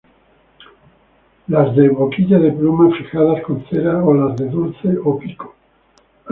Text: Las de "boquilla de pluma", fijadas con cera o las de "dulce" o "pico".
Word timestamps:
Las 1.47 1.75
de 1.75 1.89
"boquilla 1.89 2.39
de 2.39 2.51
pluma", 2.53 2.89
fijadas 2.97 3.43
con 3.43 3.63
cera 3.69 4.03
o 4.03 4.15
las 4.15 4.35
de 4.35 4.49
"dulce" 4.49 4.97
o 5.05 5.19
"pico". 5.19 5.53